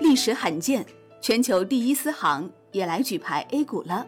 [0.00, 0.84] 历史罕见，
[1.22, 4.06] 全球第一私行也来举牌 A 股了。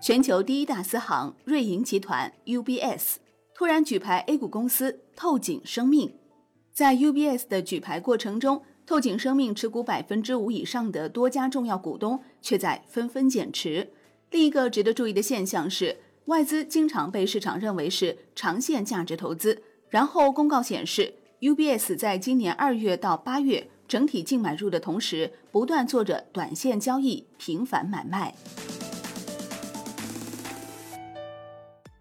[0.00, 3.16] 全球第一大私行瑞银集团 UBS
[3.54, 6.14] 突然举牌 A 股公司透景生命，
[6.72, 13.90] 在 UBS 的举牌过程中，透景生命持股百分之五以上的多家重要股东却在纷纷减持。
[14.30, 21.14] 另一个值得注意的现象是，外资经常被市场认为是长线价值投资，然后公告显示。
[21.40, 28.34] UBS 在今年二月到八月整体净买入的同时，不断做着短线交易，频繁买卖。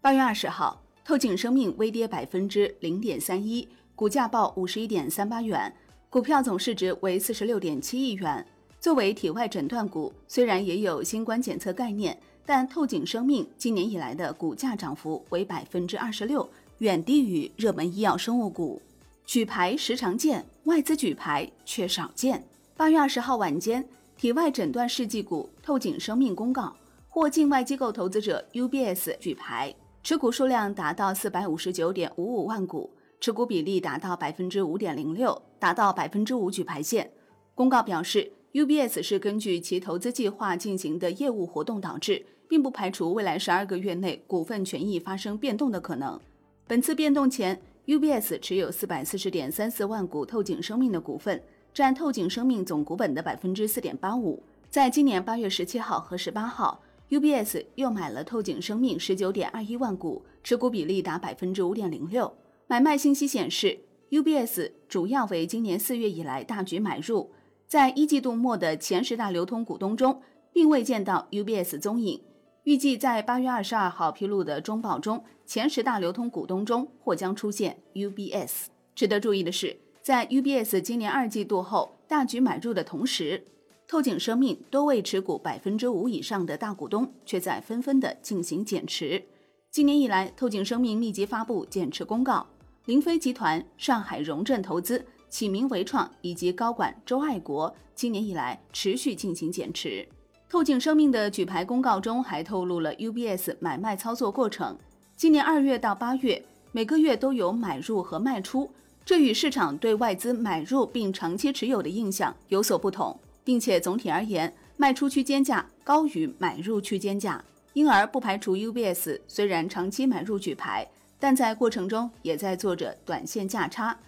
[0.00, 5.74] 八月二十号，透景生命微跌百分之零点三一，股价报五十一点三八元，
[6.08, 8.46] 股票总市值为四十六点七亿元。
[8.78, 12.16] 作为体外诊断股，虽然也有新冠检测概念，
[12.46, 18.80] 但透景生命今年以来的股价涨幅为百分之二十六，远低于热门医药生物股。
[19.26, 22.44] 举牌时常见，外资举牌却少见。
[22.76, 23.86] 八月二十号晚间，
[24.16, 26.76] 体外诊断试剂股透景生命公告，
[27.08, 37.10] 获境外机构投资者 UBS 举牌，持股数量达到四百五十九点五五万股，持股比例达到百分之五点零六，达到百分之五举牌线。
[37.54, 46.20] 公告表示，UBS 是根据其投资计划进行的业务活动导致，并不排除未来十二个月内股份权益发生变动的可能。
[46.66, 47.58] 本次变动前。
[47.86, 51.42] UBS 持有四百四十点三四万股透景生命的股份，
[51.74, 54.42] 占透景生命总股本的百分之四点八五。
[54.70, 62.34] 在今年八月十七号和十八号，UBS 又买了透景生命十九点二一万股，持股比例达百分之五点零六。
[62.66, 67.32] 买卖信息显示，UBS 主要为今年四月以来大举买入，
[67.66, 70.22] 在一季度末的前十大流通股东中，
[70.54, 72.22] 并未见到 UBS 踪影。
[72.64, 78.68] 预计在八月二十二号披露的中报中，前十大流通股东中或将出现 UBS。
[78.94, 83.44] 值得注意的是，在 UBS 今年二季度后大举买入的同时，
[83.86, 89.22] 透景生命多位持股百分之五以上的大股东却在纷纷的进行减持。
[89.70, 92.46] 今年以来，透景生命密集发布减持公告，
[92.86, 100.08] 林飞集团、上海荣振投资、启明维创以及高管周爱国今年以来持续进行减持。
[100.54, 104.78] 透镜生命的举牌公告中还透露了 UBS 买卖操作过程。
[105.16, 108.70] 今年二月到八月，每个月都有买入和卖出，
[109.04, 120.88] 这与市场对外资买入并长期持有的印象有所不同，并且总体而言，卖出区间价高于买入区间价，因而不排除 UBS 虽然长期买入举牌，
[121.18, 123.98] 但在过程中也在做着短线价差。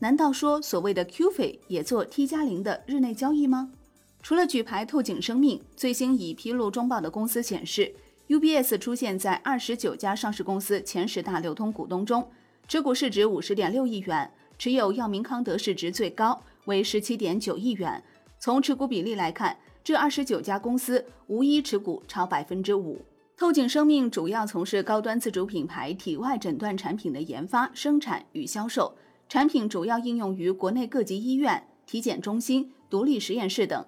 [0.00, 3.70] 难道说所谓的 Q 费也做 T 加零的日内交易吗？
[4.24, 7.94] 除了举牌透景生命，最新已披露中报的公司显示
[8.28, 12.26] ，UBS 出现在二十九家上市公司前十大流通股东中，
[12.66, 18.02] 持股市值五十点六亿元，持有药明康德市值最高为十七点九亿元。
[18.38, 23.02] 从持股比例来看，这二十九家公司无一持股超百分之五。
[23.36, 28.96] 透景生命主要从事高端自主品牌体外诊断产品的研发、生产与销售，
[29.28, 33.84] 产品主要应用于国内各级医院、体检中心、独立实验室等。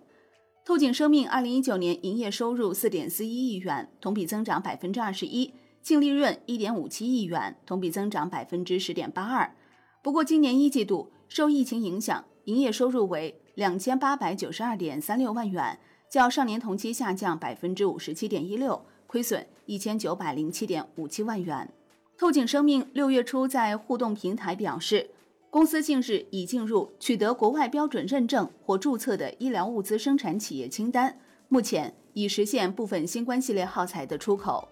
[0.67, 9.55] 透景生命二零一九年营业收入四点四一亿元，同比增长百分之二十一，净利润一点五七亿元，同比增长百分之十点八二。
[10.03, 15.79] 不过，今年一季度受疫情影响，营业收入为两千八百九十二点三六万元，
[16.11, 21.73] 较上年同期下降百分之五十七点一六，亏损一千九百零七点五七万元。
[22.19, 25.11] 透景生命六月初在互动平台表示。
[25.57, 31.19] 公司近日已进入取得国外标准认证或注册的医疗物资生产企业清单，
[31.49, 34.69] 目前已实现部分新冠系列耗材的出口。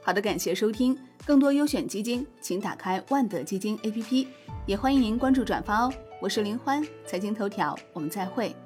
[0.00, 4.26] 好的，感谢收听，更多优选基金，请打开万德基金 APP，
[4.64, 5.92] 也欢迎您关注转发哦。
[6.18, 8.56] 我是林欢，财经头条，我们再会。